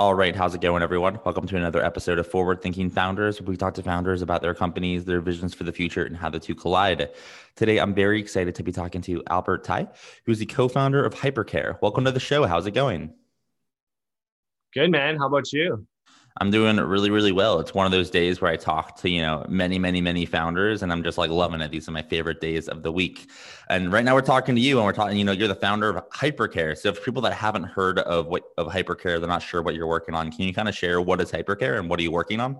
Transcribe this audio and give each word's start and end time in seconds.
All 0.00 0.14
right, 0.14 0.36
how's 0.36 0.54
it 0.54 0.60
going, 0.60 0.80
everyone? 0.80 1.18
Welcome 1.24 1.48
to 1.48 1.56
another 1.56 1.84
episode 1.84 2.20
of 2.20 2.26
Forward 2.28 2.62
Thinking 2.62 2.88
Founders. 2.88 3.42
We 3.42 3.56
talk 3.56 3.74
to 3.74 3.82
founders 3.82 4.22
about 4.22 4.42
their 4.42 4.54
companies, 4.54 5.04
their 5.04 5.20
visions 5.20 5.54
for 5.54 5.64
the 5.64 5.72
future, 5.72 6.04
and 6.04 6.16
how 6.16 6.30
the 6.30 6.38
two 6.38 6.54
collide. 6.54 7.10
Today, 7.56 7.78
I'm 7.78 7.94
very 7.94 8.20
excited 8.20 8.54
to 8.54 8.62
be 8.62 8.70
talking 8.70 9.02
to 9.02 9.24
Albert 9.28 9.64
Tai, 9.64 9.88
who's 10.24 10.38
the 10.38 10.46
co-founder 10.46 11.04
of 11.04 11.16
Hypercare. 11.16 11.82
Welcome 11.82 12.04
to 12.04 12.12
the 12.12 12.20
show. 12.20 12.46
How's 12.46 12.64
it 12.68 12.74
going? 12.74 13.12
Good, 14.72 14.92
man. 14.92 15.16
How 15.16 15.26
about 15.26 15.52
you? 15.52 15.84
I'm 16.40 16.52
doing 16.52 16.76
really, 16.76 17.10
really 17.10 17.32
well. 17.32 17.58
It's 17.58 17.74
one 17.74 17.84
of 17.84 17.90
those 17.90 18.10
days 18.10 18.40
where 18.40 18.50
I 18.50 18.56
talk 18.56 18.96
to, 18.98 19.10
you 19.10 19.22
know, 19.22 19.44
many, 19.48 19.78
many, 19.78 20.00
many 20.00 20.24
founders 20.24 20.82
and 20.82 20.92
I'm 20.92 21.02
just 21.02 21.18
like 21.18 21.30
loving 21.30 21.60
it. 21.60 21.72
These 21.72 21.88
are 21.88 21.92
my 21.92 22.02
favorite 22.02 22.40
days 22.40 22.68
of 22.68 22.84
the 22.84 22.92
week. 22.92 23.28
And 23.68 23.92
right 23.92 24.04
now 24.04 24.14
we're 24.14 24.20
talking 24.20 24.54
to 24.54 24.60
you 24.60 24.78
and 24.78 24.86
we're 24.86 24.92
talking, 24.92 25.18
you 25.18 25.24
know, 25.24 25.32
you're 25.32 25.48
the 25.48 25.56
founder 25.56 25.90
of 25.90 26.08
Hypercare. 26.10 26.78
So 26.78 26.90
if 26.90 27.04
people 27.04 27.22
that 27.22 27.32
haven't 27.32 27.64
heard 27.64 27.98
of 27.98 28.28
what 28.28 28.44
of 28.56 28.68
Hypercare, 28.68 29.18
they're 29.18 29.28
not 29.28 29.42
sure 29.42 29.62
what 29.62 29.74
you're 29.74 29.88
working 29.88 30.14
on. 30.14 30.30
Can 30.30 30.42
you 30.42 30.54
kind 30.54 30.68
of 30.68 30.76
share 30.76 31.00
what 31.00 31.20
is 31.20 31.32
Hypercare 31.32 31.78
and 31.78 31.90
what 31.90 31.98
are 31.98 32.04
you 32.04 32.12
working 32.12 32.38
on? 32.38 32.56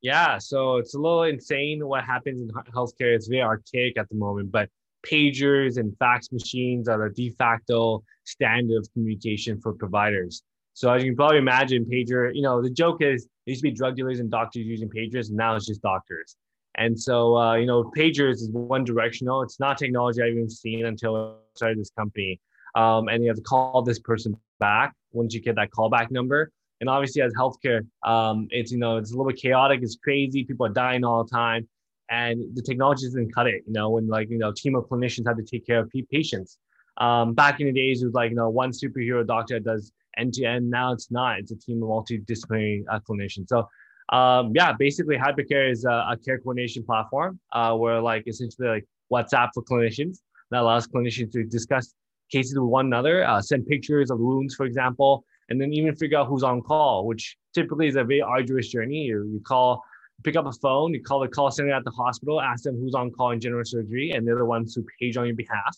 Yeah, 0.00 0.38
so 0.38 0.76
it's 0.76 0.94
a 0.94 0.98
little 0.98 1.24
insane 1.24 1.86
what 1.86 2.04
happens 2.04 2.40
in 2.40 2.48
healthcare. 2.72 3.14
It's 3.14 3.26
very 3.26 3.42
archaic 3.42 3.98
at 3.98 4.08
the 4.08 4.16
moment, 4.16 4.52
but 4.52 4.70
pagers 5.06 5.76
and 5.76 5.96
fax 5.98 6.32
machines 6.32 6.88
are 6.88 7.08
the 7.08 7.14
de 7.14 7.30
facto 7.30 8.02
standard 8.24 8.78
of 8.78 8.88
communication 8.94 9.60
for 9.60 9.74
providers. 9.74 10.42
So 10.74 10.92
as 10.92 11.02
you 11.02 11.10
can 11.10 11.16
probably 11.16 11.38
imagine, 11.38 11.84
pager, 11.84 12.34
you 12.34 12.42
know, 12.42 12.60
the 12.60 12.70
joke 12.70 13.00
is 13.00 13.28
there 13.46 13.52
used 13.52 13.62
to 13.62 13.70
be 13.70 13.74
drug 13.74 13.96
dealers 13.96 14.20
and 14.20 14.30
doctors 14.30 14.64
using 14.64 14.88
pagers, 14.88 15.28
and 15.28 15.36
now 15.36 15.54
it's 15.54 15.66
just 15.66 15.82
doctors. 15.82 16.36
And 16.76 16.98
so, 16.98 17.36
uh, 17.36 17.54
you 17.54 17.66
know, 17.66 17.84
pagers 17.96 18.34
is 18.34 18.50
one 18.50 18.84
directional. 18.84 19.42
It's 19.42 19.60
not 19.60 19.78
technology 19.78 20.20
I've 20.20 20.32
even 20.32 20.50
seen 20.50 20.86
until 20.86 21.16
I 21.16 21.56
started 21.56 21.78
this 21.78 21.90
company. 21.96 22.40
Um, 22.74 23.06
and 23.08 23.22
you 23.22 23.28
have 23.28 23.36
to 23.36 23.42
call 23.42 23.82
this 23.82 24.00
person 24.00 24.36
back 24.58 24.94
once 25.12 25.32
you 25.32 25.40
get 25.40 25.54
that 25.56 25.70
callback 25.70 26.10
number. 26.10 26.50
And 26.80 26.90
obviously, 26.90 27.22
as 27.22 27.32
healthcare, 27.34 27.86
um, 28.02 28.48
it's 28.50 28.72
you 28.72 28.78
know 28.78 28.96
it's 28.96 29.12
a 29.12 29.14
little 29.16 29.30
bit 29.30 29.40
chaotic. 29.40 29.80
It's 29.82 29.96
crazy. 29.96 30.42
People 30.44 30.66
are 30.66 30.70
dying 30.70 31.04
all 31.04 31.22
the 31.22 31.30
time, 31.30 31.68
and 32.10 32.42
the 32.56 32.62
technology 32.62 33.06
doesn't 33.06 33.32
cut 33.32 33.46
it. 33.46 33.62
You 33.66 33.72
know, 33.72 33.90
when 33.90 34.08
like 34.08 34.28
you 34.28 34.38
know, 34.38 34.52
team 34.52 34.74
of 34.74 34.84
clinicians 34.86 35.26
have 35.28 35.36
to 35.36 35.44
take 35.44 35.64
care 35.64 35.78
of 35.78 35.92
patients. 36.10 36.58
Um, 36.98 37.34
back 37.34 37.60
in 37.60 37.66
the 37.66 37.72
days, 37.72 38.02
it 38.02 38.06
was 38.06 38.14
like 38.14 38.30
you 38.30 38.36
know 38.36 38.50
one 38.50 38.70
superhero 38.70 39.26
doctor 39.26 39.58
does 39.60 39.92
end 40.16 40.34
to 40.34 40.44
end. 40.44 40.70
Now 40.70 40.92
it's 40.92 41.10
not. 41.10 41.38
It's 41.38 41.50
a 41.50 41.56
team 41.56 41.82
of 41.82 41.88
multidisciplinary 41.88 42.84
uh, 42.90 43.00
clinicians. 43.00 43.48
So 43.48 43.68
um, 44.10 44.52
yeah, 44.54 44.72
basically 44.72 45.16
Hypercare 45.16 45.70
is 45.70 45.84
a, 45.84 46.06
a 46.10 46.16
care 46.24 46.38
coordination 46.38 46.84
platform 46.84 47.40
uh, 47.52 47.74
where 47.74 48.00
like 48.00 48.24
essentially 48.26 48.68
like 48.68 48.86
WhatsApp 49.12 49.50
for 49.54 49.62
clinicians 49.62 50.18
that 50.50 50.60
allows 50.60 50.86
clinicians 50.86 51.32
to 51.32 51.44
discuss 51.44 51.94
cases 52.30 52.54
with 52.54 52.68
one 52.68 52.86
another, 52.86 53.26
uh, 53.26 53.40
send 53.40 53.66
pictures 53.66 54.10
of 54.10 54.18
wounds, 54.18 54.54
for 54.54 54.66
example, 54.66 55.24
and 55.48 55.60
then 55.60 55.72
even 55.72 55.94
figure 55.94 56.18
out 56.18 56.26
who's 56.26 56.42
on 56.42 56.60
call, 56.62 57.06
which 57.06 57.36
typically 57.54 57.86
is 57.86 57.96
a 57.96 58.04
very 58.04 58.22
arduous 58.22 58.68
journey. 58.68 59.02
You, 59.04 59.24
you 59.32 59.40
call, 59.46 59.82
pick 60.22 60.36
up 60.36 60.46
a 60.46 60.52
phone, 60.52 60.94
you 60.94 61.02
call 61.02 61.20
the 61.20 61.28
call 61.28 61.50
center 61.50 61.72
at 61.72 61.84
the 61.84 61.90
hospital, 61.90 62.40
ask 62.40 62.64
them 62.64 62.76
who's 62.76 62.94
on 62.94 63.10
call 63.10 63.30
in 63.32 63.40
general 63.40 63.64
surgery, 63.64 64.12
and 64.12 64.26
they're 64.26 64.36
the 64.36 64.44
ones 64.44 64.74
who 64.74 64.84
page 65.00 65.16
on 65.16 65.26
your 65.26 65.36
behalf. 65.36 65.76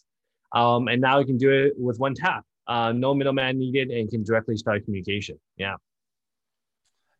Um, 0.57 0.89
and 0.89 1.01
now 1.01 1.19
you 1.21 1.27
can 1.27 1.37
do 1.37 1.51
it 1.51 1.75
with 1.77 1.99
one 1.99 2.15
tap 2.15 2.45
uh, 2.67 2.93
no 2.93 3.15
middleman 3.15 3.59
needed, 3.59 3.91
and 3.91 4.11
can 4.11 4.25
directly 4.25 4.57
start 4.57 4.85
communication. 4.85 5.39
Yeah. 5.57 5.77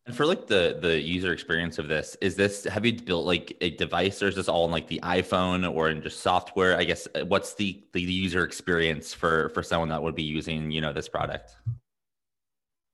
And 0.05 0.15
for 0.15 0.25
like 0.25 0.47
the 0.47 0.77
the 0.81 0.99
user 0.99 1.33
experience 1.33 1.79
of 1.79 1.87
this, 1.87 2.15
is 2.21 2.35
this 2.35 2.63
have 2.65 2.85
you 2.85 2.93
built 2.93 3.25
like 3.25 3.55
a 3.61 3.71
device, 3.71 4.21
or 4.21 4.27
is 4.27 4.35
this 4.35 4.47
all 4.47 4.65
in 4.65 4.71
like 4.71 4.87
the 4.87 4.99
iPhone 5.03 5.69
or 5.69 5.89
in 5.89 6.01
just 6.01 6.21
software? 6.21 6.77
I 6.77 6.83
guess 6.83 7.07
uh, 7.15 7.25
what's 7.25 7.53
the 7.53 7.83
the 7.93 8.01
user 8.01 8.43
experience 8.43 9.13
for 9.13 9.49
for 9.49 9.63
someone 9.63 9.89
that 9.89 10.01
would 10.01 10.15
be 10.15 10.23
using 10.23 10.71
you 10.71 10.81
know 10.81 10.93
this 10.93 11.09
product? 11.09 11.55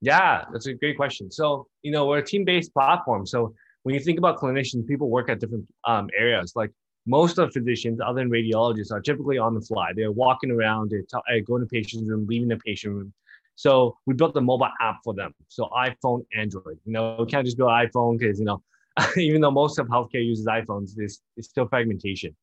Yeah, 0.00 0.44
that's 0.52 0.66
a 0.66 0.74
great 0.74 0.96
question. 0.96 1.30
So 1.30 1.68
you 1.82 1.92
know 1.92 2.06
we're 2.06 2.18
a 2.18 2.24
team 2.24 2.44
based 2.44 2.72
platform. 2.72 3.26
So 3.26 3.54
when 3.84 3.94
you 3.94 4.00
think 4.00 4.18
about 4.18 4.38
clinicians, 4.38 4.86
people 4.86 5.08
work 5.08 5.28
at 5.28 5.38
different 5.38 5.66
um, 5.86 6.08
areas. 6.16 6.52
Like 6.56 6.70
most 7.06 7.38
of 7.38 7.52
physicians, 7.52 8.00
other 8.00 8.20
than 8.20 8.30
radiologists, 8.30 8.90
are 8.90 9.00
typically 9.00 9.38
on 9.38 9.54
the 9.54 9.60
fly. 9.60 9.90
They're 9.94 10.12
walking 10.12 10.50
around, 10.50 10.90
they're 10.90 11.02
t- 11.02 11.40
going 11.42 11.62
to 11.62 11.66
patient's 11.66 12.08
room, 12.08 12.26
leaving 12.26 12.48
the 12.48 12.56
patient 12.56 12.94
room. 12.94 13.12
So 13.56 13.96
we 14.06 14.14
built 14.14 14.36
a 14.36 14.40
mobile 14.40 14.68
app 14.80 14.96
for 15.04 15.14
them. 15.14 15.32
So 15.48 15.68
iPhone, 15.76 16.24
Android. 16.34 16.78
You 16.84 16.92
know, 16.92 17.16
we 17.20 17.26
can't 17.26 17.44
just 17.44 17.56
build 17.56 17.70
iPhone 17.70 18.18
because 18.18 18.38
you 18.38 18.46
know, 18.46 18.62
even 19.16 19.40
though 19.40 19.50
most 19.50 19.78
of 19.78 19.86
healthcare 19.88 20.24
uses 20.24 20.46
iPhones, 20.46 20.92
it's 20.96 21.20
still 21.40 21.68
fragmentation. 21.68 22.34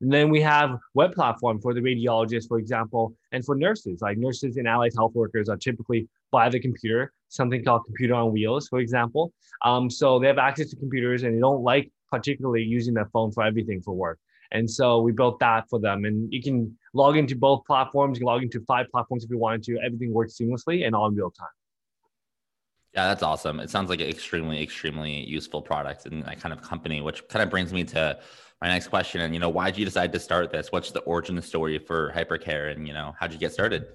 And 0.00 0.10
then 0.10 0.30
we 0.30 0.40
have 0.40 0.78
web 0.94 1.12
platform 1.12 1.60
for 1.60 1.74
the 1.74 1.80
radiologists, 1.80 2.48
for 2.48 2.58
example, 2.58 3.14
and 3.32 3.44
for 3.44 3.54
nurses. 3.54 4.00
Like 4.00 4.16
nurses 4.16 4.56
and 4.56 4.66
allied 4.66 4.92
health 4.96 5.12
workers 5.14 5.48
are 5.50 5.58
typically 5.58 6.08
by 6.30 6.48
the 6.48 6.58
computer, 6.58 7.12
something 7.28 7.62
called 7.62 7.84
computer 7.84 8.14
on 8.14 8.32
wheels, 8.32 8.68
for 8.68 8.78
example. 8.78 9.32
Um, 9.62 9.90
so 9.90 10.18
they 10.18 10.26
have 10.26 10.38
access 10.38 10.70
to 10.70 10.76
computers 10.76 11.22
and 11.22 11.36
they 11.36 11.40
don't 11.40 11.62
like 11.62 11.92
particularly 12.10 12.62
using 12.62 12.94
their 12.94 13.08
phone 13.12 13.32
for 13.32 13.44
everything 13.44 13.80
for 13.80 13.94
work. 13.94 14.18
And 14.52 14.68
so 14.68 15.00
we 15.00 15.12
built 15.12 15.38
that 15.40 15.68
for 15.70 15.78
them. 15.78 16.04
And 16.04 16.32
you 16.32 16.42
can 16.42 16.76
log 16.92 17.16
into 17.16 17.36
both 17.36 17.64
platforms. 17.64 18.18
You 18.18 18.20
can 18.20 18.26
log 18.26 18.42
into 18.42 18.60
five 18.66 18.86
platforms 18.90 19.24
if 19.24 19.30
you 19.30 19.38
wanted 19.38 19.62
to. 19.64 19.78
Everything 19.84 20.12
works 20.12 20.36
seamlessly 20.36 20.86
and 20.86 20.94
all 20.94 21.06
in 21.06 21.14
real 21.14 21.30
time. 21.30 21.48
Yeah, 22.94 23.06
that's 23.06 23.22
awesome. 23.22 23.60
It 23.60 23.70
sounds 23.70 23.88
like 23.88 24.00
an 24.00 24.08
extremely, 24.08 24.60
extremely 24.60 25.24
useful 25.24 25.62
product 25.62 26.06
and 26.06 26.24
that 26.24 26.40
kind 26.40 26.52
of 26.52 26.60
company, 26.60 27.00
which 27.00 27.26
kind 27.28 27.42
of 27.42 27.48
brings 27.48 27.72
me 27.72 27.84
to 27.84 28.18
my 28.60 28.68
next 28.68 28.88
question. 28.88 29.20
And, 29.20 29.32
you 29.32 29.38
know, 29.38 29.48
why 29.48 29.70
did 29.70 29.78
you 29.78 29.84
decide 29.84 30.12
to 30.12 30.18
start 30.18 30.50
this? 30.50 30.72
What's 30.72 30.90
the 30.90 31.00
origin 31.00 31.40
story 31.40 31.78
for 31.78 32.12
Hypercare? 32.12 32.72
And, 32.72 32.88
you 32.88 32.92
know, 32.92 33.14
how'd 33.20 33.32
you 33.32 33.38
get 33.38 33.52
started? 33.52 33.86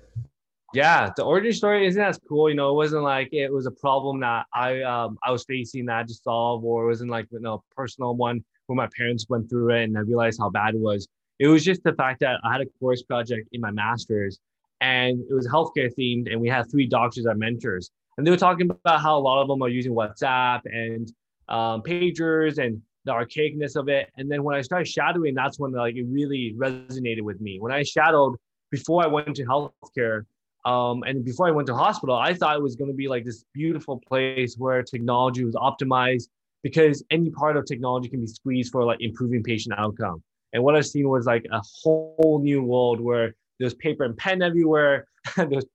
Yeah, 0.76 1.10
the 1.16 1.24
origin 1.24 1.54
story 1.54 1.88
isn't 1.88 2.02
as 2.02 2.20
cool. 2.28 2.50
You 2.50 2.56
know, 2.56 2.70
it 2.70 2.76
wasn't 2.76 3.04
like 3.04 3.30
it 3.32 3.52
was 3.52 3.66
a 3.66 3.72
problem 3.72 4.20
that 4.20 4.46
I 4.54 4.82
um 4.82 5.18
I 5.24 5.32
was 5.32 5.46
facing 5.46 5.86
that 5.86 6.08
to 6.08 6.14
solve, 6.14 6.64
or 6.64 6.84
it 6.84 6.88
wasn't 6.88 7.12
like 7.12 7.28
you 7.32 7.40
know 7.40 7.64
personal 7.76 8.16
one 8.16 8.44
where 8.68 8.76
my 8.76 8.90
parents 8.98 9.26
went 9.30 9.50
through 9.50 9.70
it 9.72 9.84
and 9.84 9.98
I 9.98 10.02
realized 10.02 10.40
how 10.40 10.50
bad 10.50 10.76
it 10.76 10.82
was. 10.82 11.08
It 11.40 11.48
was 11.48 11.64
just 11.64 11.84
the 11.84 11.94
fact 11.94 12.20
that 12.22 12.40
I 12.44 12.52
had 12.52 12.62
a 12.62 12.66
course 12.80 13.04
project 13.04 13.50
in 13.52 13.62
my 13.62 13.72
master's 13.72 14.40
and 14.82 15.22
it 15.30 15.34
was 15.34 15.48
healthcare 15.48 15.90
themed, 15.98 16.32
and 16.32 16.40
we 16.40 16.50
had 16.50 16.70
three 16.70 16.88
doctors 16.88 17.26
as 17.26 17.38
mentors, 17.38 17.90
and 18.18 18.28
they 18.28 18.32
were 18.32 18.38
talking 18.38 18.70
about 18.70 19.02
how 19.02 19.18
a 19.18 19.20
lot 19.20 19.42
of 19.42 19.48
them 19.48 19.62
are 19.62 19.70
using 19.70 19.94
WhatsApp 19.94 20.62
and 20.66 21.12
um, 21.48 21.82
pagers 21.82 22.58
and 22.58 22.82
the 23.06 23.12
archaicness 23.12 23.76
of 23.76 23.88
it. 23.88 24.10
And 24.18 24.30
then 24.30 24.44
when 24.44 24.56
I 24.56 24.62
started 24.62 24.88
shadowing, 24.88 25.36
that's 25.36 25.60
when 25.60 25.72
like 25.72 25.96
it 25.96 26.06
really 26.08 26.56
resonated 26.58 27.22
with 27.22 27.40
me. 27.40 27.60
When 27.60 27.72
I 27.72 27.84
shadowed 27.84 28.36
before 28.72 29.04
I 29.04 29.08
went 29.08 29.36
to 29.36 29.46
healthcare, 29.46 30.26
um, 30.66 31.04
and 31.04 31.24
before 31.24 31.48
I 31.48 31.52
went 31.52 31.68
to 31.68 31.76
hospital, 31.76 32.16
I 32.16 32.34
thought 32.34 32.56
it 32.56 32.62
was 32.62 32.76
going 32.76 32.90
to 32.90 32.96
be 32.96 33.08
like 33.08 33.24
this 33.24 33.46
beautiful 33.54 34.02
place 34.08 34.56
where 34.58 34.82
technology 34.82 35.46
was 35.46 35.54
optimized 35.54 36.28
because 36.64 37.04
any 37.12 37.30
part 37.30 37.56
of 37.56 37.66
technology 37.66 38.10
can 38.10 38.22
be 38.22 38.28
squeezed 38.28 38.72
for 38.72 38.84
like 38.84 38.98
improving 39.00 39.44
patient 39.44 39.76
outcome. 39.78 40.24
And 40.54 40.64
what 40.64 40.76
I've 40.76 40.88
seen 40.88 41.08
was 41.08 41.28
like 41.28 41.46
a 41.52 41.62
whole 41.84 42.42
new 42.42 42.64
world 42.64 43.00
where 43.00 43.36
there's 43.60 43.76
paper 43.76 44.04
and 44.06 44.18
pen 44.18 44.42
everywhere, 44.42 45.06
there's 45.38 45.66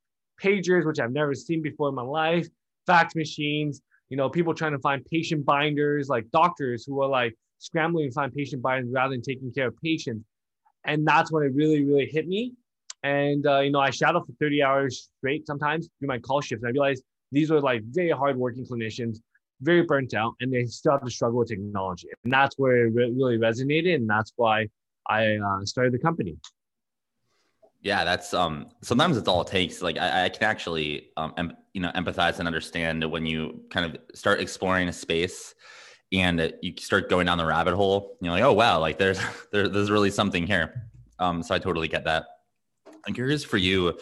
pagers, 0.42 0.84
which 0.84 0.98
I've 0.98 1.12
never 1.12 1.34
seen 1.34 1.62
before 1.62 1.88
in 1.90 1.94
my 1.94 2.02
life, 2.02 2.48
fax 2.86 3.14
machines, 3.14 3.80
you 4.08 4.16
know, 4.16 4.28
people 4.28 4.54
trying 4.54 4.72
to 4.72 4.80
find 4.80 5.04
patient 5.04 5.46
binders, 5.46 6.08
like 6.08 6.28
doctors 6.32 6.84
who 6.84 7.00
are 7.00 7.08
like 7.08 7.36
scrambling 7.58 8.08
to 8.08 8.12
find 8.12 8.32
patient 8.32 8.60
binders 8.60 8.90
rather 8.92 9.12
than 9.12 9.22
taking 9.22 9.52
care 9.52 9.68
of 9.68 9.76
patients. 9.76 10.24
And 10.84 11.06
that's 11.06 11.30
when 11.30 11.44
it 11.44 11.54
really, 11.54 11.84
really 11.84 12.06
hit 12.06 12.26
me 12.26 12.54
and 13.02 13.46
uh, 13.46 13.60
you 13.60 13.70
know, 13.70 13.80
I 13.80 13.90
shadow 13.90 14.20
for 14.24 14.32
30 14.40 14.62
hours 14.62 15.08
straight 15.18 15.46
sometimes 15.46 15.88
do 16.00 16.06
my 16.06 16.18
call 16.18 16.40
shifts. 16.40 16.62
And 16.62 16.70
I 16.70 16.72
realized 16.72 17.02
these 17.32 17.50
were 17.50 17.60
like 17.60 17.82
very 17.84 18.10
hardworking 18.10 18.66
clinicians. 18.66 19.18
very 19.62 19.82
burnt 19.82 20.14
out, 20.14 20.34
and 20.40 20.52
they 20.52 20.64
still 20.64 20.92
have 20.92 21.04
to 21.04 21.10
struggle 21.10 21.40
with 21.40 21.48
technology. 21.48 22.08
And 22.24 22.32
that's 22.32 22.56
where 22.58 22.86
it 22.86 22.94
really 22.94 23.38
resonated, 23.38 23.96
and 23.96 24.08
that's 24.08 24.32
why 24.36 24.68
I 25.08 25.36
uh, 25.36 25.64
started 25.64 25.92
the 25.92 25.98
company. 25.98 26.36
Yeah, 27.82 28.04
that's 28.04 28.34
um. 28.34 28.66
Sometimes 28.82 29.16
it's 29.16 29.28
all 29.28 29.40
it 29.42 29.48
takes. 29.48 29.80
Like 29.80 29.98
I, 29.98 30.24
I 30.24 30.28
can 30.28 30.44
actually 30.44 31.10
um, 31.16 31.32
em- 31.36 31.56
you 31.72 31.80
know, 31.80 31.90
empathize 31.92 32.38
and 32.38 32.46
understand 32.46 33.08
when 33.10 33.26
you 33.26 33.62
kind 33.70 33.86
of 33.86 33.96
start 34.14 34.40
exploring 34.40 34.88
a 34.88 34.92
space 34.92 35.54
and 36.12 36.52
you 36.60 36.74
start 36.78 37.08
going 37.08 37.26
down 37.26 37.38
the 37.38 37.46
rabbit 37.46 37.74
hole. 37.74 38.18
You're 38.20 38.32
like, 38.32 38.42
oh 38.42 38.52
wow, 38.52 38.80
like 38.80 38.98
there's 38.98 39.20
there, 39.52 39.68
there's 39.68 39.90
really 39.90 40.10
something 40.10 40.46
here. 40.46 40.90
Um, 41.18 41.42
so 41.42 41.54
I 41.54 41.58
totally 41.58 41.88
get 41.88 42.04
that. 42.04 42.24
I'm 43.06 43.14
curious 43.14 43.44
for 43.44 43.56
you, 43.56 43.98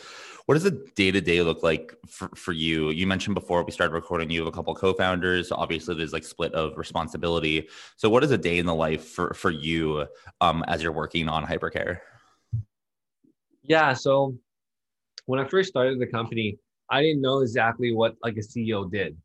what 0.49 0.55
does 0.55 0.65
a 0.65 0.71
day 0.71 1.11
to 1.11 1.21
day 1.21 1.43
look 1.43 1.62
like 1.62 1.95
for, 2.06 2.29
for 2.35 2.53
you? 2.53 2.89
You 2.89 3.06
mentioned 3.06 3.35
before 3.35 3.62
we 3.65 3.71
started 3.71 3.93
recording, 3.93 4.31
you 4.31 4.41
have 4.41 4.49
a 4.49 4.50
couple 4.50 4.75
co-founders. 4.75 5.53
Obviously, 5.53 5.95
there's 5.95 6.15
like 6.15 6.25
split 6.25 6.55
of 6.55 6.79
responsibility. 6.79 7.69
So, 7.97 8.09
what 8.09 8.25
is 8.25 8.31
a 8.31 8.39
day 8.39 8.59
in 8.59 8.65
the 8.65 8.75
life 8.75 9.05
for 9.05 9.35
for 9.35 9.50
you 9.50 10.06
um, 10.41 10.65
as 10.67 10.83
you're 10.83 10.93
working 10.93 11.29
on 11.29 11.45
hypercare? 11.45 11.99
Yeah. 13.62 13.93
So, 13.93 14.39
when 15.27 15.39
I 15.39 15.45
first 15.45 15.69
started 15.69 16.00
the 16.00 16.06
company, 16.06 16.59
I 16.89 17.03
didn't 17.03 17.21
know 17.21 17.41
exactly 17.41 17.93
what 17.95 18.17
like 18.23 18.39
a 18.39 18.41
CEO 18.41 18.91
did, 18.91 19.19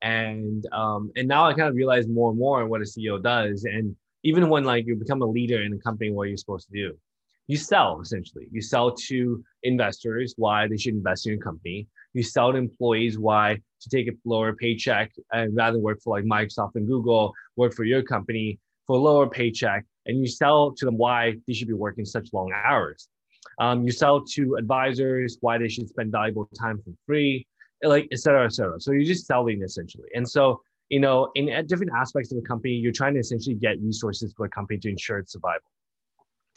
and 0.00 0.64
um, 0.72 1.12
and 1.14 1.28
now 1.28 1.46
I 1.46 1.52
kind 1.52 1.68
of 1.68 1.74
realize 1.74 2.08
more 2.08 2.30
and 2.30 2.38
more 2.38 2.66
what 2.66 2.80
a 2.80 2.84
CEO 2.84 3.22
does, 3.22 3.64
and 3.64 3.94
even 4.22 4.48
when 4.48 4.64
like 4.64 4.86
you 4.86 4.96
become 4.96 5.20
a 5.20 5.26
leader 5.26 5.62
in 5.62 5.74
a 5.74 5.78
company, 5.78 6.10
what 6.10 6.28
you're 6.28 6.38
supposed 6.38 6.68
to 6.68 6.72
do, 6.72 6.96
you 7.50 7.56
sell 7.56 8.00
essentially. 8.00 8.46
You 8.52 8.62
sell 8.62 8.88
to 9.08 9.42
investors 9.64 10.34
why 10.36 10.68
they 10.68 10.76
should 10.76 10.94
invest 10.94 11.26
in 11.26 11.32
your 11.32 11.42
company. 11.42 11.88
You 12.14 12.22
sell 12.22 12.52
to 12.52 12.58
employees 12.58 13.18
why 13.18 13.58
to 13.82 13.88
take 13.88 14.06
a 14.08 14.12
lower 14.24 14.52
paycheck 14.54 15.10
and 15.32 15.56
rather 15.56 15.78
work 15.78 15.98
for 16.02 16.16
like 16.16 16.24
Microsoft 16.24 16.74
and 16.76 16.86
Google, 16.86 17.32
work 17.56 17.72
for 17.74 17.84
your 17.84 18.02
company 18.02 18.60
for 18.86 18.96
a 18.96 19.00
lower 19.00 19.28
paycheck, 19.28 19.84
and 20.06 20.20
you 20.20 20.28
sell 20.28 20.72
to 20.78 20.84
them 20.84 20.96
why 20.96 21.34
they 21.46 21.52
should 21.52 21.66
be 21.66 21.74
working 21.74 22.04
such 22.04 22.28
long 22.32 22.52
hours. 22.52 23.08
Um, 23.58 23.84
you 23.84 23.90
sell 23.90 24.24
to 24.34 24.54
advisors 24.56 25.38
why 25.40 25.58
they 25.58 25.68
should 25.68 25.88
spend 25.88 26.12
valuable 26.12 26.48
time 26.56 26.78
for 26.84 26.92
free, 27.06 27.46
like 27.82 28.06
et 28.12 28.20
cetera, 28.20 28.44
et 28.44 28.52
cetera. 28.52 28.80
So 28.80 28.92
you're 28.92 29.04
just 29.04 29.26
selling 29.26 29.62
essentially. 29.62 30.08
And 30.14 30.28
so, 30.28 30.60
you 30.88 31.00
know, 31.00 31.30
in 31.34 31.46
different 31.66 31.92
aspects 31.96 32.30
of 32.32 32.38
a 32.38 32.42
company, 32.42 32.74
you're 32.74 32.92
trying 32.92 33.14
to 33.14 33.20
essentially 33.20 33.56
get 33.56 33.80
resources 33.80 34.32
for 34.36 34.46
a 34.46 34.50
company 34.50 34.78
to 34.80 34.88
ensure 34.88 35.18
its 35.18 35.32
survival. 35.32 35.69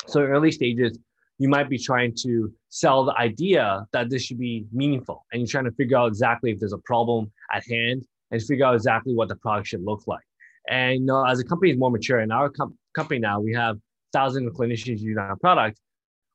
So 0.08 0.22
in 0.22 0.30
early 0.30 0.52
stages, 0.52 0.98
you 1.40 1.50
might 1.50 1.70
be 1.70 1.78
trying 1.78 2.14
to 2.24 2.54
sell 2.70 3.06
the 3.06 3.18
idea 3.18 3.86
that 3.92 4.10
this 4.10 4.24
should 4.24 4.40
be 4.40 4.66
meaningful. 4.72 5.26
And 5.32 5.42
you're 5.42 5.48
trying 5.48 5.66
to 5.66 5.72
figure 5.72 5.98
out 5.98 6.08
exactly 6.08 6.52
if 6.52 6.60
there's 6.60 6.74
a 6.74 6.78
problem 6.80 7.32
at 7.54 7.64
hand 7.68 8.06
and 8.32 8.42
figure 8.42 8.66
out 8.66 8.76
exactly 8.76 9.14
what 9.14 9.30
the 9.30 9.36
product 9.36 9.68
should 9.68 9.84
look 9.84 10.04
like. 10.08 10.24
And 10.70 11.02
you 11.02 11.06
know, 11.06 11.26
as 11.26 11.40
a 11.40 11.44
company 11.44 11.72
is 11.72 11.78
more 11.78 11.92
mature, 11.92 12.22
in 12.22 12.32
our 12.32 12.50
com- 12.50 12.78
company 12.96 13.20
now, 13.20 13.40
we 13.40 13.54
have 13.54 13.78
thousands 14.14 14.48
of 14.48 14.54
clinicians 14.54 15.00
using 15.00 15.18
our 15.18 15.36
product 15.36 15.80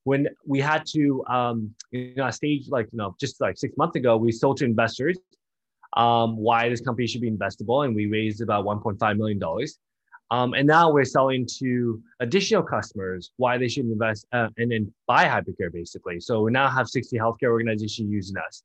when 0.08 0.26
we 0.46 0.58
had 0.58 0.84
to 0.86 1.24
um, 1.26 1.74
you 1.90 2.14
know 2.16 2.30
stage 2.30 2.68
like 2.68 2.88
you 2.92 2.98
know 2.98 3.14
just 3.20 3.40
like 3.40 3.56
six 3.58 3.76
months 3.76 3.96
ago 3.96 4.16
we 4.16 4.32
sold 4.32 4.56
to 4.56 4.64
investors 4.64 5.18
um, 5.96 6.36
why 6.36 6.68
this 6.68 6.80
company 6.80 7.06
should 7.06 7.20
be 7.20 7.30
investable 7.30 7.84
and 7.84 7.94
we 7.94 8.06
raised 8.06 8.40
about 8.40 8.64
1.5 8.64 9.16
million 9.16 9.38
dollars 9.38 9.78
um, 10.30 10.54
and 10.54 10.66
now 10.66 10.90
we're 10.90 11.04
selling 11.04 11.46
to 11.58 12.02
additional 12.20 12.62
customers 12.62 13.30
why 13.36 13.56
they 13.56 13.68
should 13.68 13.86
invest 13.86 14.26
uh, 14.32 14.48
and 14.58 14.70
then 14.70 14.92
buy 15.06 15.24
hypercare 15.24 15.72
basically 15.72 16.20
so 16.20 16.42
we 16.42 16.50
now 16.50 16.68
have 16.68 16.88
60 16.88 17.16
healthcare 17.18 17.50
organizations 17.50 18.10
using 18.10 18.36
us 18.36 18.62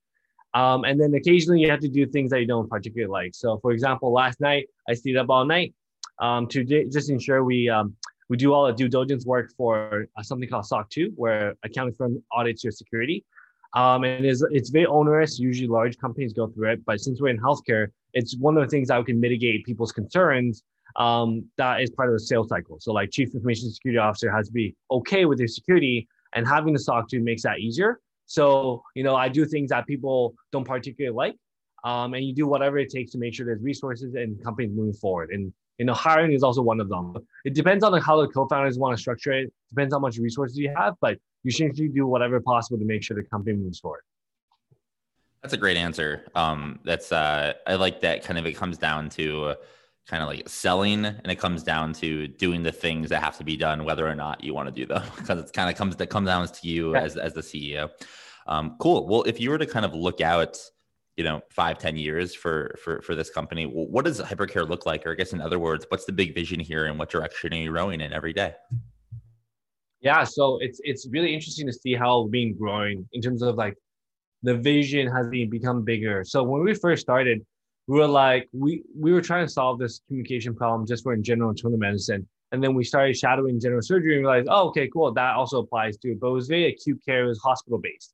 um, 0.53 0.83
and 0.83 0.99
then 0.99 1.13
occasionally 1.15 1.61
you 1.61 1.69
have 1.69 1.79
to 1.79 1.89
do 1.89 2.05
things 2.05 2.31
that 2.31 2.39
you 2.39 2.47
don't 2.47 2.69
particularly 2.69 3.11
like 3.11 3.31
so 3.33 3.57
for 3.61 3.71
example 3.71 4.11
last 4.11 4.39
night 4.39 4.67
i 4.89 4.93
stayed 4.93 5.17
up 5.17 5.29
all 5.29 5.45
night 5.45 5.73
um, 6.19 6.47
to 6.47 6.63
just 6.63 7.09
ensure 7.09 7.43
we 7.43 7.69
um, 7.69 7.95
we 8.29 8.37
do 8.37 8.53
all 8.53 8.65
the 8.65 8.73
due 8.73 8.87
diligence 8.87 9.25
work 9.25 9.51
for 9.57 10.07
uh, 10.17 10.23
something 10.23 10.49
called 10.49 10.65
SOC 10.65 10.89
2, 10.89 11.13
where 11.15 11.55
accounting 11.63 11.95
firm 11.95 12.23
audits 12.31 12.63
your 12.63 12.71
security. 12.71 13.23
Um, 13.75 14.03
and 14.03 14.25
it's, 14.25 14.43
it's 14.51 14.69
very 14.69 14.85
onerous. 14.85 15.39
Usually 15.39 15.67
large 15.67 15.97
companies 15.97 16.33
go 16.33 16.47
through 16.47 16.71
it. 16.71 16.85
But 16.85 16.99
since 16.99 17.21
we're 17.21 17.29
in 17.29 17.39
healthcare, 17.39 17.87
it's 18.13 18.37
one 18.37 18.57
of 18.57 18.63
the 18.63 18.69
things 18.69 18.87
that 18.89 19.05
can 19.05 19.19
mitigate 19.19 19.65
people's 19.65 19.91
concerns. 19.91 20.63
Um, 20.95 21.45
that 21.57 21.81
is 21.81 21.89
part 21.89 22.09
of 22.09 22.13
the 22.13 22.19
sales 22.19 22.49
cycle. 22.49 22.77
So 22.79 22.93
like 22.93 23.11
chief 23.11 23.33
information 23.33 23.71
security 23.71 23.97
officer 23.97 24.31
has 24.31 24.47
to 24.47 24.53
be 24.53 24.75
okay 24.91 25.25
with 25.25 25.39
their 25.39 25.47
security 25.47 26.07
and 26.35 26.47
having 26.47 26.73
the 26.73 26.79
SOC 26.79 27.09
2 27.09 27.21
makes 27.21 27.43
that 27.43 27.59
easier. 27.59 27.99
So, 28.25 28.83
you 28.95 29.03
know, 29.03 29.15
I 29.15 29.29
do 29.29 29.45
things 29.45 29.69
that 29.69 29.85
people 29.87 30.33
don't 30.51 30.65
particularly 30.65 31.15
like. 31.15 31.35
Um, 31.83 32.13
and 32.13 32.23
you 32.23 32.33
do 32.33 32.47
whatever 32.47 32.77
it 32.77 32.89
takes 32.89 33.11
to 33.11 33.17
make 33.17 33.33
sure 33.33 33.45
there's 33.45 33.61
resources 33.61 34.15
and 34.15 34.41
companies 34.43 34.71
moving 34.73 34.93
forward. 34.93 35.31
And 35.31 35.51
you 35.77 35.85
know, 35.85 35.93
hiring 35.93 36.33
is 36.33 36.43
also 36.43 36.61
one 36.61 36.79
of 36.79 36.87
them. 36.87 37.15
It 37.45 37.55
depends 37.55 37.83
on 37.83 37.99
how 37.99 38.21
the 38.21 38.27
co-founders 38.27 38.77
want 38.77 38.95
to 38.95 39.01
structure 39.01 39.31
it. 39.31 39.51
Depends 39.71 39.93
how 39.93 39.99
much 39.99 40.17
resources 40.17 40.57
you 40.57 40.71
have, 40.75 40.95
but 41.01 41.17
you 41.43 41.51
should 41.51 41.75
do 41.75 42.07
whatever 42.07 42.39
possible 42.39 42.77
to 42.77 42.85
make 42.85 43.03
sure 43.03 43.17
the 43.17 43.23
company 43.23 43.57
moves 43.57 43.79
forward. 43.79 44.01
That's 45.41 45.53
a 45.53 45.57
great 45.57 45.75
answer. 45.75 46.25
Um, 46.35 46.79
that's 46.85 47.11
uh, 47.11 47.53
I 47.67 47.75
like 47.75 48.01
that. 48.01 48.23
Kind 48.23 48.39
of 48.39 48.45
it 48.45 48.53
comes 48.53 48.77
down 48.77 49.09
to 49.09 49.55
kind 50.07 50.21
of 50.21 50.29
like 50.29 50.47
selling, 50.49 51.05
and 51.05 51.27
it 51.27 51.39
comes 51.39 51.63
down 51.63 51.93
to 51.93 52.27
doing 52.27 52.63
the 52.63 52.71
things 52.71 53.09
that 53.09 53.23
have 53.23 53.37
to 53.37 53.43
be 53.43 53.55
done, 53.55 53.85
whether 53.85 54.07
or 54.07 54.15
not 54.15 54.43
you 54.43 54.53
want 54.53 54.67
to 54.67 54.73
do 54.73 54.85
them, 54.85 55.03
because 55.15 55.39
it 55.39 55.53
kind 55.53 55.69
of 55.69 55.75
comes 55.75 55.95
that 55.95 56.07
comes 56.07 56.27
down 56.27 56.47
to 56.47 56.67
you 56.67 56.95
as 56.95 57.17
as 57.17 57.33
the 57.33 57.41
CEO. 57.41 57.89
Um, 58.47 58.75
cool. 58.79 59.07
Well, 59.07 59.23
if 59.23 59.39
you 59.39 59.49
were 59.49 59.57
to 59.57 59.65
kind 59.65 59.85
of 59.85 59.93
look 59.93 60.19
out 60.21 60.57
you 61.15 61.23
know 61.23 61.41
five 61.49 61.77
ten 61.77 61.95
years 61.95 62.33
for 62.33 62.75
for 62.83 63.01
for 63.01 63.15
this 63.15 63.29
company 63.29 63.65
what 63.65 64.05
does 64.05 64.19
hypercare 64.19 64.67
look 64.67 64.85
like 64.85 65.05
or 65.05 65.11
i 65.11 65.15
guess 65.15 65.33
in 65.33 65.41
other 65.41 65.59
words 65.59 65.85
what's 65.89 66.05
the 66.05 66.11
big 66.11 66.33
vision 66.33 66.59
here 66.59 66.85
and 66.85 66.97
what 66.97 67.09
direction 67.09 67.53
are 67.53 67.57
you 67.57 67.71
rowing 67.71 68.01
in 68.01 68.11
every 68.11 68.33
day 68.33 68.53
yeah 70.01 70.23
so 70.23 70.57
it's 70.59 70.79
it's 70.83 71.07
really 71.11 71.33
interesting 71.33 71.67
to 71.67 71.73
see 71.73 71.93
how 71.93 72.21
we've 72.21 72.31
been 72.31 72.57
growing 72.57 73.07
in 73.13 73.21
terms 73.21 73.41
of 73.43 73.55
like 73.55 73.75
the 74.41 74.55
vision 74.55 75.07
has 75.07 75.27
been 75.27 75.49
become 75.49 75.83
bigger 75.83 76.23
so 76.23 76.41
when 76.43 76.63
we 76.63 76.73
first 76.73 77.01
started 77.01 77.45
we 77.87 77.99
were 77.99 78.07
like 78.07 78.49
we 78.53 78.83
we 78.97 79.11
were 79.11 79.21
trying 79.21 79.45
to 79.45 79.51
solve 79.51 79.79
this 79.79 80.01
communication 80.07 80.55
problem 80.55 80.87
just 80.87 81.03
for 81.03 81.13
in 81.13 81.23
general 81.23 81.49
internal 81.49 81.77
medicine 81.77 82.27
and 82.51 82.63
then 82.63 82.73
we 82.73 82.83
started 82.83 83.17
shadowing 83.17 83.59
general 83.59 83.81
surgery 83.81 84.15
and 84.15 84.25
realized 84.25 84.47
oh 84.49 84.67
okay 84.69 84.87
cool 84.87 85.11
that 85.13 85.35
also 85.35 85.59
applies 85.59 85.97
to 85.97 86.11
it. 86.11 86.19
but 86.19 86.27
it 86.27 86.33
was 86.33 86.47
very 86.47 86.67
acute 86.67 86.99
care 87.05 87.25
it 87.25 87.27
was 87.27 87.39
hospital 87.39 87.79
based 87.79 88.13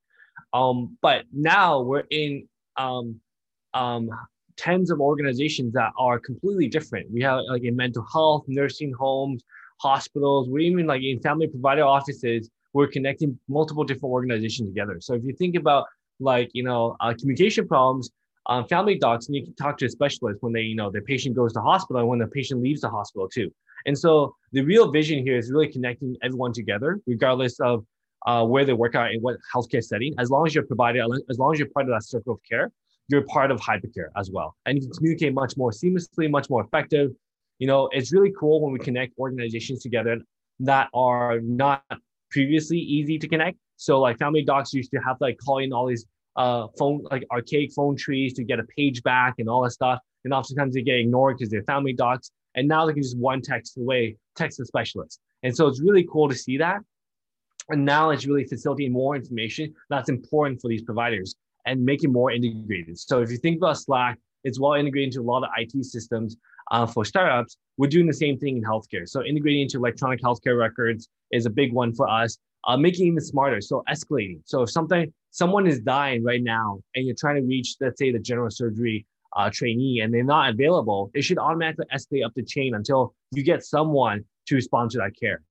um, 0.53 0.97
but 1.01 1.25
now 1.33 1.81
we're 1.81 2.05
in 2.09 2.47
um, 2.77 3.19
um, 3.73 4.09
tens 4.57 4.91
of 4.91 4.99
organizations 4.99 5.73
that 5.73 5.91
are 5.97 6.19
completely 6.19 6.67
different. 6.67 7.09
We 7.11 7.21
have 7.21 7.41
like 7.49 7.63
in 7.63 7.75
mental 7.75 8.05
health, 8.11 8.45
nursing 8.47 8.93
homes, 8.93 9.43
hospitals, 9.79 10.49
we're 10.49 10.59
even 10.59 10.85
like 10.85 11.01
in 11.01 11.19
family 11.21 11.47
provider 11.47 11.83
offices, 11.83 12.49
we're 12.73 12.87
connecting 12.87 13.39
multiple 13.47 13.83
different 13.83 14.11
organizations 14.11 14.69
together. 14.69 14.97
So 14.99 15.13
if 15.13 15.23
you 15.23 15.33
think 15.33 15.55
about 15.55 15.85
like, 16.19 16.49
you 16.53 16.63
know, 16.63 16.97
uh, 16.99 17.13
communication 17.17 17.67
problems, 17.67 18.09
um, 18.49 18.67
family 18.67 18.97
docs, 18.97 19.27
you 19.29 19.43
can 19.43 19.53
talk 19.55 19.77
to 19.77 19.85
a 19.85 19.89
specialist 19.89 20.39
when 20.41 20.51
they, 20.51 20.61
you 20.61 20.75
know, 20.75 20.89
the 20.89 21.01
patient 21.01 21.35
goes 21.35 21.53
to 21.53 21.61
hospital 21.61 21.99
and 22.01 22.09
when 22.09 22.19
the 22.19 22.27
patient 22.27 22.61
leaves 22.61 22.81
the 22.81 22.89
hospital 22.89 23.29
too. 23.29 23.53
And 23.85 23.97
so 23.97 24.35
the 24.51 24.61
real 24.63 24.91
vision 24.91 25.23
here 25.23 25.37
is 25.37 25.51
really 25.51 25.71
connecting 25.71 26.17
everyone 26.23 26.51
together, 26.51 26.99
regardless 27.05 27.59
of 27.59 27.85
uh, 28.25 28.43
where 28.43 28.65
they 28.65 28.73
work 28.73 28.95
out 28.95 29.11
in 29.13 29.21
what 29.21 29.37
healthcare 29.53 29.83
setting. 29.83 30.15
As 30.17 30.31
long 30.31 30.47
as 30.47 30.55
you're 30.55 30.65
provided, 30.65 31.03
as 31.29 31.37
long 31.37 31.53
as 31.53 31.59
you're 31.59 31.69
part 31.69 31.85
of 31.85 31.91
that 31.91 32.03
circle 32.03 32.33
of 32.33 32.39
care, 32.49 32.71
you're 33.07 33.21
part 33.23 33.51
of 33.51 33.61
hypercare 33.61 34.09
as 34.17 34.31
well. 34.31 34.55
And 34.65 34.77
you 34.77 34.81
can 34.81 34.91
communicate 34.91 35.33
much 35.33 35.55
more 35.55 35.71
seamlessly, 35.71 36.29
much 36.29 36.49
more 36.49 36.63
effective. 36.63 37.11
You 37.59 37.67
know, 37.67 37.87
it's 37.91 38.11
really 38.11 38.33
cool 38.39 38.61
when 38.61 38.73
we 38.73 38.79
connect 38.79 39.13
organizations 39.19 39.81
together 39.83 40.17
that 40.61 40.89
are 40.93 41.39
not 41.41 41.83
previously 42.31 42.79
easy 42.79 43.19
to 43.19 43.27
connect. 43.27 43.57
So 43.77 43.99
like 43.99 44.17
family 44.17 44.43
docs 44.43 44.73
used 44.73 44.91
to 44.91 44.97
have 44.97 45.19
to 45.19 45.25
like 45.25 45.37
call 45.37 45.59
in 45.59 45.71
all 45.71 45.87
these 45.87 46.05
uh, 46.39 46.67
phone, 46.77 47.03
like 47.11 47.23
archaic 47.31 47.71
phone 47.73 47.95
trees 47.95 48.33
to 48.33 48.43
get 48.43 48.59
a 48.59 48.63
page 48.75 49.03
back 49.03 49.35
and 49.37 49.47
all 49.47 49.61
that 49.61 49.71
stuff. 49.71 49.99
And 50.25 50.33
oftentimes 50.33 50.73
they 50.73 50.81
get 50.81 50.95
ignored 50.95 51.37
because 51.37 51.51
they're 51.51 51.63
family 51.63 51.93
docs. 51.93 52.31
And 52.55 52.67
now 52.67 52.87
they 52.87 52.93
can 52.93 53.03
just 53.03 53.17
one 53.17 53.41
text 53.41 53.77
away, 53.77 54.17
text 54.35 54.59
a 54.59 54.65
specialist. 54.65 55.19
And 55.43 55.55
so 55.55 55.67
it's 55.67 55.79
really 55.79 56.07
cool 56.11 56.27
to 56.27 56.35
see 56.35 56.57
that 56.57 56.79
and 57.69 57.85
now 57.85 58.09
it's 58.09 58.25
really 58.25 58.43
facilitating 58.43 58.91
more 58.91 59.15
information 59.15 59.73
that's 59.89 60.09
important 60.09 60.59
for 60.61 60.67
these 60.67 60.81
providers 60.81 61.35
and 61.65 61.83
making 61.83 62.11
more 62.11 62.31
integrated. 62.31 62.97
So 62.97 63.21
if 63.21 63.31
you 63.31 63.37
think 63.37 63.57
about 63.57 63.77
Slack, 63.77 64.17
it's 64.43 64.59
well 64.59 64.73
integrated 64.73 65.13
into 65.13 65.21
a 65.21 65.27
lot 65.29 65.43
of 65.43 65.49
IT 65.57 65.85
systems 65.85 66.37
uh, 66.71 66.85
for 66.85 67.05
startups. 67.05 67.57
We're 67.77 67.89
doing 67.89 68.07
the 68.07 68.13
same 68.13 68.37
thing 68.37 68.57
in 68.57 68.63
healthcare. 68.63 69.07
So 69.07 69.23
integrating 69.23 69.61
into 69.61 69.77
electronic 69.77 70.21
healthcare 70.21 70.57
records 70.57 71.09
is 71.31 71.45
a 71.45 71.49
big 71.49 71.73
one 71.73 71.93
for 71.93 72.09
us. 72.09 72.37
Uh, 72.67 72.75
making 72.75 73.07
even 73.07 73.21
smarter, 73.21 73.61
so 73.61 73.83
escalating. 73.89 74.41
So 74.45 74.63
if 74.63 74.69
something 74.69 75.11
someone 75.31 75.65
is 75.65 75.79
dying 75.79 76.23
right 76.23 76.43
now 76.43 76.79
and 76.93 77.05
you're 77.05 77.15
trying 77.17 77.37
to 77.37 77.47
reach, 77.47 77.75
let's 77.79 77.99
say, 77.99 78.11
the 78.11 78.19
general 78.19 78.49
surgery 78.49 79.05
uh, 79.35 79.49
trainee 79.51 80.01
and 80.01 80.13
they're 80.13 80.23
not 80.23 80.49
available, 80.49 81.09
it 81.13 81.23
should 81.23 81.37
automatically 81.37 81.85
escalate 81.93 82.25
up 82.25 82.33
the 82.35 82.43
chain 82.43 82.75
until 82.75 83.13
you 83.31 83.43
get 83.43 83.63
someone 83.63 84.25
to 84.47 84.55
respond 84.55 84.91
to 84.91 84.97
that 84.97 85.11
care. 85.19 85.41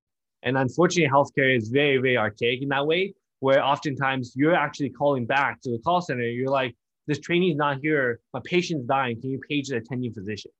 And 0.43 0.57
unfortunately, 0.57 1.09
healthcare 1.09 1.55
is 1.55 1.69
very, 1.69 1.97
very 1.97 2.17
archaic 2.17 2.61
in 2.61 2.69
that 2.69 2.85
way, 2.85 3.13
where 3.39 3.63
oftentimes 3.63 4.33
you're 4.35 4.55
actually 4.55 4.89
calling 4.89 5.25
back 5.25 5.61
to 5.61 5.71
the 5.71 5.79
call 5.79 6.01
center. 6.01 6.23
You're 6.23 6.51
like, 6.51 6.75
this 7.07 7.19
trainee 7.19 7.51
is 7.51 7.57
not 7.57 7.79
here, 7.81 8.19
my 8.33 8.41
patient's 8.45 8.85
dying. 8.85 9.19
Can 9.19 9.31
you 9.31 9.39
page 9.49 9.69
the 9.69 9.77
attending 9.77 10.13
physician? 10.13 10.51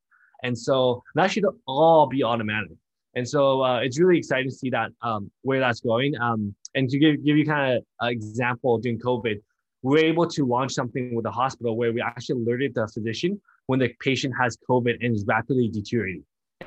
And 0.41 0.57
so 0.57 1.03
that 1.15 1.29
should 1.29 1.45
all 1.67 2.07
be 2.07 2.23
automatic. 2.23 2.77
And 3.15 3.27
so 3.27 3.63
uh, 3.63 3.79
it's 3.79 3.99
really 3.99 4.17
exciting 4.17 4.49
to 4.49 4.55
see 4.55 4.69
that 4.69 4.91
um, 5.01 5.31
where 5.41 5.59
that's 5.59 5.79
going. 5.79 6.13
Um, 6.19 6.55
and 6.75 6.89
to 6.89 6.99
give, 6.99 7.23
give 7.25 7.37
you 7.37 7.45
kind 7.45 7.77
of 7.77 7.83
an 8.01 8.09
example 8.11 8.77
during 8.77 8.99
COVID, 8.99 9.41
we 9.81 9.91
were 9.91 10.05
able 10.05 10.27
to 10.27 10.45
launch 10.45 10.73
something 10.73 11.15
with 11.15 11.23
the 11.23 11.31
hospital 11.31 11.75
where 11.75 11.91
we 11.91 12.01
actually 12.01 12.41
alerted 12.41 12.73
the 12.75 12.87
physician 12.93 13.39
when 13.67 13.79
the 13.79 13.89
patient 13.99 14.33
has 14.39 14.57
COVID 14.69 14.97
and 15.01 15.15
is 15.15 15.25
rapidly 15.27 15.69
deteriorating. 15.69 16.23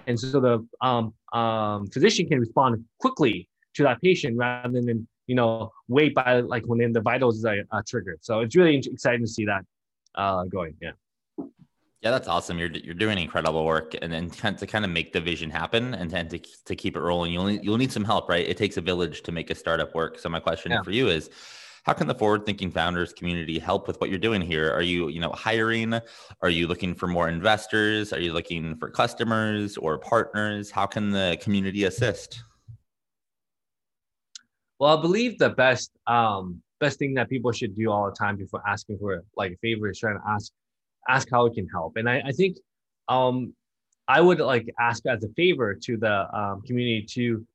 And 0.07 0.19
so 0.19 0.41
the 0.41 0.67
um, 0.81 1.13
um, 1.33 1.89
physician 1.89 2.27
can 2.27 2.41
respond 2.41 2.85
quickly 2.99 3.49
to 3.75 3.83
that 3.85 4.01
patient 4.01 4.37
rather 4.37 4.81
than 4.81 5.07
you 5.27 5.35
know 5.35 5.71
wait 5.89 6.15
by 6.15 6.41
like 6.41 6.65
when 6.67 6.93
the 6.93 7.01
vitals 7.01 7.45
are 7.45 7.55
a, 7.55 7.79
a 7.79 7.83
trigger. 7.83 8.17
So 8.21 8.41
it's 8.41 8.57
really 8.57 8.77
exciting 8.77 9.21
to 9.21 9.31
see 9.31 9.45
that 9.45 9.63
uh, 10.15 10.45
going. 10.45 10.75
Yeah. 10.81 10.93
Yeah, 12.03 12.11
that's 12.11 12.27
awesome. 12.27 12.59
You're 12.59 12.71
you're 12.71 12.95
doing 12.95 13.17
incredible 13.17 13.65
work, 13.65 13.95
and 14.03 14.13
then 14.13 14.29
to 14.31 14.67
kind 14.67 14.85
of 14.85 14.91
make 14.91 15.13
the 15.13 15.21
vision 15.21 15.51
happen 15.51 15.95
and 15.95 16.11
then 16.11 16.29
to, 16.31 16.39
to 16.39 16.75
keep 16.75 16.97
it 16.97 17.01
rolling, 17.01 17.33
you'll 17.33 17.45
need, 17.45 17.65
you'll 17.65 17.79
need 17.79 17.93
some 17.93 18.05
help, 18.05 18.29
right? 18.29 18.47
It 18.47 18.57
takes 18.57 18.77
a 18.77 18.81
village 18.81 19.23
to 19.23 19.31
make 19.31 19.51
a 19.51 19.55
startup 19.55 19.95
work. 19.95 20.19
So 20.19 20.29
my 20.29 20.41
question 20.41 20.73
yeah. 20.73 20.83
for 20.83 20.91
you 20.91 21.09
is, 21.09 21.31
how 21.85 21.93
can 21.93 22.09
the 22.09 22.15
forward 22.17 22.45
thinking 22.45 22.73
founders 22.73 23.13
community 23.13 23.57
help 23.57 23.87
with 23.87 24.01
what 24.01 24.11
you're 24.11 24.19
doing 24.19 24.43
here? 24.43 24.69
Are 24.73 24.83
you 24.83 25.11
you 25.11 25.21
know 25.21 25.31
hiring? 25.31 25.95
Are 26.41 26.51
you 26.51 26.67
looking 26.67 26.97
for 26.97 27.07
more 27.07 27.29
investors? 27.29 28.13
Are 28.13 28.21
you 28.21 28.33
looking 28.33 28.77
for 28.79 28.91
customers 28.91 29.77
or 29.77 29.97
partners? 29.97 30.73
How 30.73 30.87
can 30.87 31.13
the 31.13 31.39
community 31.41 31.85
assist? 31.85 32.43
Well, 34.81 34.99
I 34.99 35.01
believe 35.01 35.39
the 35.39 35.51
best 35.51 35.93
um, 36.09 36.61
best 36.81 36.99
thing 36.99 37.15
that 37.15 37.31
people 37.31 37.53
should 37.53 37.77
do 37.77 37.93
all 37.93 38.07
the 38.07 38.17
time 38.17 38.37
before 38.37 38.61
asking 38.67 38.99
for 38.99 39.23
like 39.37 39.53
a 39.53 39.57
favor 39.59 39.89
is 39.89 40.01
trying 40.01 40.17
to 40.17 40.25
ask 40.29 40.51
ask 41.09 41.29
how 41.31 41.47
it 41.47 41.55
can 41.55 41.69
help. 41.69 41.97
And 41.97 42.09
I, 42.09 42.23
I 42.27 42.33
think 42.33 42.59
um, 43.09 43.55
I 44.09 44.21
would 44.21 44.41
like 44.41 44.73
ask 44.81 45.05
as 45.07 45.23
a 45.25 45.29
favor 45.31 45.75
to 45.75 45.97
the 45.97 46.37
um, 46.37 46.63
community 46.63 47.07
to 47.15 47.47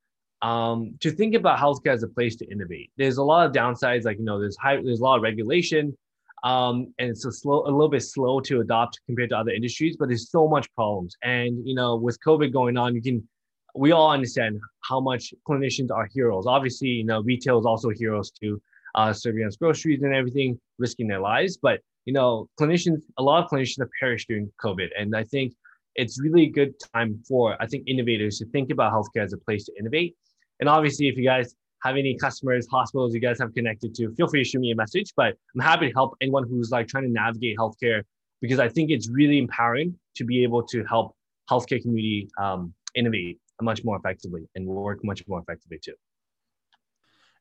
um, 0.42 0.96
to 1.00 1.10
think 1.12 1.34
about 1.34 1.58
healthcare 1.58 1.94
as 1.94 2.04
a 2.04 2.08
place 2.08 2.36
to 2.38 2.46
innovate. 2.52 2.92
There's 2.98 3.18
a 3.18 3.24
lot 3.24 3.48
of 3.48 3.54
downsides, 3.54 4.06
like 4.06 4.20
you 4.20 4.26
know, 4.26 4.40
there's 4.40 4.58
high, 4.58 4.76
there's 4.76 5.00
a 5.00 5.04
lot 5.04 5.18
of 5.18 5.24
regulation, 5.24 5.98
um, 6.44 6.94
and 7.00 7.10
it's 7.10 7.26
a 7.26 7.32
slow, 7.32 7.64
a 7.64 7.72
little 7.72 7.90
bit 7.90 8.04
slow 8.04 8.40
to 8.42 8.62
adopt 8.62 9.00
compared 9.08 9.30
to 9.30 9.38
other 9.38 9.52
industries. 9.52 9.98
But 9.98 10.10
there's 10.10 10.30
so 10.30 10.48
much 10.48 10.72
problems, 10.76 11.16
and 11.24 11.68
you 11.68 11.76
know, 11.76 11.96
with 11.96 12.20
COVID 12.22 12.54
going 12.54 12.78
on, 12.78 12.94
you 12.94 13.02
can 13.02 13.28
we 13.76 13.92
all 13.92 14.12
understand 14.12 14.60
how 14.82 15.00
much 15.00 15.34
clinicians 15.48 15.92
are 15.92 16.08
heroes. 16.14 16.46
Obviously, 16.48 16.90
you 16.90 17.06
know, 17.06 17.22
retail 17.22 17.60
is 17.60 17.66
also 17.66 17.90
heroes 17.90 18.32
to 18.32 18.62
uh, 18.96 19.14
serving 19.14 19.46
us 19.46 19.56
groceries 19.56 20.02
and 20.02 20.14
everything, 20.14 20.60
risking 20.80 21.08
their 21.08 21.20
lives. 21.20 21.58
But 21.58 21.82
you 22.08 22.14
know, 22.14 22.48
clinicians, 22.58 23.02
a 23.18 23.22
lot 23.22 23.44
of 23.44 23.50
clinicians 23.52 23.80
have 23.80 23.90
perished 24.00 24.30
during 24.30 24.50
COVID. 24.64 24.88
And 24.98 25.14
I 25.14 25.26
think 25.26 25.54
it's 25.96 26.20
really 26.22 26.44
a 26.44 26.50
good 26.50 26.74
time 26.94 27.22
for, 27.28 27.62
I 27.62 27.68
think, 27.68 27.84
innovators 27.86 28.38
to 28.38 28.46
think 28.46 28.72
about 28.72 28.94
healthcare 28.94 29.26
as 29.26 29.34
a 29.34 29.38
place 29.38 29.66
to 29.66 29.74
innovate. 29.78 30.16
And 30.62 30.70
obviously, 30.70 31.10
if 31.10 31.18
you 31.18 31.26
guys 31.26 31.54
have 31.84 31.98
any 31.98 32.16
customers, 32.16 32.66
hospitals 32.72 33.14
you 33.14 33.20
guys 33.20 33.38
have 33.40 33.54
connected 33.54 33.94
to, 33.96 34.16
feel 34.16 34.30
free 34.30 34.42
to 34.42 34.50
shoot 34.50 34.62
me 34.62 34.72
a 34.72 34.76
message. 34.76 35.12
But 35.18 35.36
I'm 35.54 35.62
happy 35.62 35.90
to 35.90 35.94
help 35.94 36.16
anyone 36.22 36.46
who's 36.48 36.72
like 36.72 36.88
trying 36.88 37.04
to 37.04 37.12
navigate 37.12 37.58
healthcare 37.58 38.04
because 38.42 38.60
I 38.60 38.70
think 38.70 38.90
it's 38.90 39.10
really 39.10 39.38
empowering 39.38 39.94
to 40.16 40.24
be 40.24 40.44
able 40.44 40.64
to 40.68 40.86
help 40.86 41.14
healthcare 41.52 41.82
community 41.82 42.30
um, 42.42 42.74
innovate 42.96 43.38
much 43.62 43.84
more 43.84 43.98
effectively 43.98 44.48
and 44.56 44.66
work 44.66 45.00
much 45.04 45.28
more 45.28 45.42
effectively 45.42 45.80
too. 45.84 45.94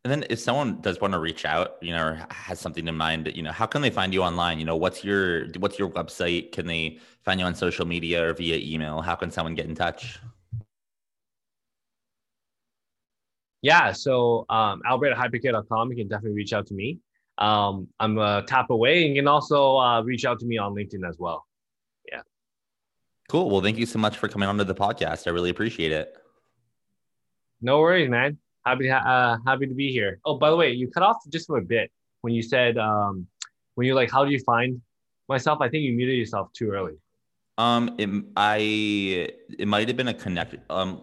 And 0.06 0.12
then 0.12 0.24
if 0.30 0.38
someone 0.38 0.80
does 0.82 1.00
want 1.00 1.14
to 1.14 1.18
reach 1.18 1.44
out, 1.44 1.78
you 1.82 1.90
know, 1.90 2.00
or 2.00 2.26
has 2.30 2.60
something 2.60 2.86
in 2.86 2.94
mind, 2.94 3.32
you 3.34 3.42
know, 3.42 3.50
how 3.50 3.66
can 3.66 3.82
they 3.82 3.90
find 3.90 4.14
you 4.14 4.22
online? 4.22 4.60
You 4.60 4.64
know, 4.64 4.76
what's 4.76 5.02
your 5.02 5.48
what's 5.58 5.80
your 5.80 5.90
website? 5.90 6.52
Can 6.52 6.68
they 6.68 7.00
find 7.24 7.40
you 7.40 7.46
on 7.46 7.56
social 7.56 7.84
media 7.84 8.24
or 8.24 8.32
via 8.32 8.56
email? 8.56 9.00
How 9.00 9.16
can 9.16 9.32
someone 9.32 9.56
get 9.56 9.66
in 9.66 9.74
touch? 9.74 10.20
Yeah, 13.62 13.90
so 13.90 14.46
um, 14.48 14.80
Albert 14.86 15.08
at 15.08 15.16
hypercare.com, 15.16 15.90
you 15.90 15.96
can 15.96 16.06
definitely 16.06 16.36
reach 16.36 16.52
out 16.52 16.68
to 16.68 16.74
me. 16.74 17.00
Um, 17.38 17.88
I'm 17.98 18.16
a 18.18 18.44
tap 18.46 18.70
away 18.70 19.06
and 19.06 19.16
you 19.16 19.22
can 19.22 19.26
also 19.26 19.76
uh, 19.78 20.02
reach 20.02 20.24
out 20.24 20.38
to 20.38 20.46
me 20.46 20.56
on 20.56 20.72
LinkedIn 20.72 21.04
as 21.04 21.18
well. 21.18 21.48
Yeah. 22.12 22.22
Cool. 23.28 23.50
Well, 23.50 23.60
thank 23.60 23.76
you 23.76 23.86
so 23.86 23.98
much 23.98 24.18
for 24.18 24.28
coming 24.28 24.48
onto 24.48 24.62
the 24.62 24.72
podcast. 24.72 25.26
I 25.26 25.30
really 25.30 25.50
appreciate 25.50 25.90
it. 25.90 26.16
No 27.60 27.80
worries, 27.80 28.08
man 28.08 28.38
happy 28.66 28.90
uh, 28.90 29.38
happy 29.46 29.66
to 29.66 29.74
be 29.74 29.92
here. 29.92 30.18
Oh, 30.24 30.36
by 30.36 30.50
the 30.50 30.56
way, 30.56 30.72
you 30.72 30.88
cut 30.88 31.02
off 31.02 31.18
just 31.30 31.46
for 31.46 31.58
a 31.58 31.62
bit 31.62 31.90
when 32.22 32.34
you 32.34 32.42
said 32.42 32.76
um, 32.76 33.26
when 33.76 33.86
you're 33.86 33.96
like, 33.96 34.10
how 34.10 34.24
do 34.24 34.30
you 34.30 34.40
find 34.40 34.80
myself? 35.28 35.60
I 35.60 35.68
think 35.68 35.84
you 35.84 35.92
muted 35.92 36.18
yourself 36.18 36.52
too 36.52 36.70
early. 36.70 36.94
Um, 37.58 37.94
it, 37.98 38.10
I 38.36 38.58
it 39.58 39.68
might 39.68 39.88
have 39.88 39.96
been 39.96 40.08
a 40.08 40.14
connect. 40.14 40.56
Um, 40.70 41.02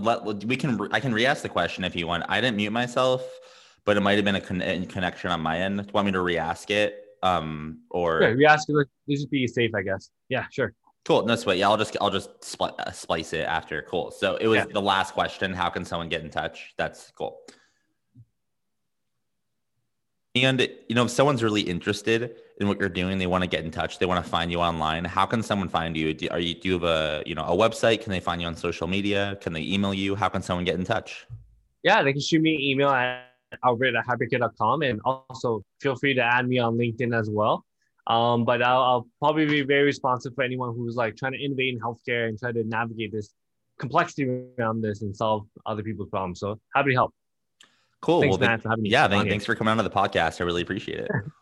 let, 0.00 0.24
we 0.44 0.56
can 0.56 0.88
I 0.92 1.00
can 1.00 1.12
re-ask 1.12 1.42
the 1.42 1.48
question 1.48 1.84
if 1.84 1.94
you 1.94 2.06
want. 2.06 2.24
I 2.28 2.40
didn't 2.40 2.56
mute 2.56 2.70
myself, 2.70 3.22
but 3.84 3.96
it 3.96 4.00
might 4.00 4.16
have 4.16 4.24
been 4.24 4.36
a 4.36 4.40
con- 4.40 4.86
connection 4.86 5.30
on 5.30 5.40
my 5.40 5.58
end. 5.58 5.78
Do 5.78 5.84
you 5.84 5.92
want 5.92 6.06
me 6.06 6.12
to 6.12 6.20
re-ask 6.20 6.70
it? 6.70 6.98
Um, 7.22 7.82
or 7.90 8.20
yeah, 8.22 8.28
re-ask 8.28 8.68
it. 8.68 8.88
Just 9.08 9.30
be 9.30 9.46
safe, 9.46 9.72
I 9.74 9.82
guess. 9.82 10.10
Yeah, 10.28 10.46
sure. 10.50 10.74
Cool. 11.04 11.24
No 11.26 11.34
sweat. 11.34 11.58
Yeah, 11.58 11.68
I'll 11.68 11.76
just 11.76 11.96
I'll 12.00 12.10
just 12.10 12.40
spl- 12.40 12.78
uh, 12.78 12.92
splice 12.92 13.32
it 13.32 13.44
after. 13.44 13.82
Cool. 13.82 14.12
So 14.12 14.36
it 14.36 14.46
was 14.46 14.58
yeah. 14.58 14.66
the 14.72 14.80
last 14.80 15.14
question. 15.14 15.52
How 15.52 15.68
can 15.68 15.84
someone 15.84 16.08
get 16.08 16.22
in 16.22 16.30
touch? 16.30 16.74
That's 16.76 17.10
cool. 17.16 17.40
And 20.34 20.60
you 20.88 20.94
know, 20.94 21.04
if 21.04 21.10
someone's 21.10 21.42
really 21.42 21.60
interested 21.60 22.36
in 22.58 22.68
what 22.68 22.80
you're 22.80 22.88
doing, 22.88 23.18
they 23.18 23.26
want 23.26 23.42
to 23.42 23.48
get 23.48 23.64
in 23.64 23.70
touch. 23.70 23.98
They 23.98 24.06
want 24.06 24.24
to 24.24 24.30
find 24.30 24.50
you 24.50 24.60
online. 24.60 25.04
How 25.04 25.26
can 25.26 25.42
someone 25.42 25.68
find 25.68 25.94
you? 25.96 26.14
Do, 26.14 26.28
are 26.30 26.38
you 26.38 26.54
do 26.54 26.68
you 26.68 26.74
have 26.74 26.84
a 26.84 27.22
you 27.26 27.34
know 27.34 27.44
a 27.44 27.56
website? 27.56 28.00
Can 28.00 28.12
they 28.12 28.20
find 28.20 28.40
you 28.40 28.46
on 28.46 28.56
social 28.56 28.86
media? 28.86 29.36
Can 29.40 29.52
they 29.52 29.62
email 29.62 29.92
you? 29.92 30.14
How 30.14 30.28
can 30.28 30.40
someone 30.40 30.64
get 30.64 30.76
in 30.76 30.84
touch? 30.84 31.26
Yeah, 31.82 32.02
they 32.02 32.12
can 32.12 32.22
shoot 32.22 32.40
me 32.40 32.54
an 32.54 32.60
email 32.60 32.90
at 32.90 33.32
albert 33.64 33.94
at 33.94 34.04
and 34.82 35.00
also 35.04 35.62
feel 35.80 35.96
free 35.96 36.14
to 36.14 36.22
add 36.22 36.48
me 36.48 36.58
on 36.58 36.78
LinkedIn 36.78 37.18
as 37.18 37.28
well. 37.28 37.66
Um, 38.06 38.44
but 38.44 38.62
I'll, 38.62 38.82
I'll, 38.82 39.08
probably 39.20 39.46
be 39.46 39.62
very 39.62 39.84
responsive 39.84 40.34
for 40.34 40.42
anyone 40.42 40.74
who's 40.74 40.96
like 40.96 41.16
trying 41.16 41.32
to 41.32 41.38
innovate 41.38 41.74
in 41.74 41.80
healthcare 41.80 42.28
and 42.28 42.38
try 42.38 42.50
to 42.50 42.64
navigate 42.64 43.12
this 43.12 43.32
complexity 43.78 44.28
around 44.58 44.82
this 44.82 45.02
and 45.02 45.14
solve 45.14 45.46
other 45.66 45.82
people's 45.82 46.08
problems. 46.08 46.40
So 46.40 46.58
happy 46.74 46.90
to 46.90 46.94
help. 46.94 47.14
Cool. 48.00 48.20
Thanks, 48.20 48.38
well, 48.38 48.48
Matt, 48.48 48.62
for 48.62 48.70
having 48.70 48.82
me. 48.82 48.90
Yeah, 48.90 49.06
thanks, 49.06 49.30
thanks 49.30 49.44
for 49.44 49.54
coming 49.54 49.70
on 49.70 49.76
to 49.76 49.84
the 49.84 49.90
podcast. 49.90 50.40
I 50.40 50.44
really 50.44 50.62
appreciate 50.62 51.00
it. 51.00 51.10